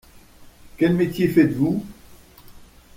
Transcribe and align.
Quel 0.77 0.95
métier 0.95 1.27
faites-vous? 1.27 1.85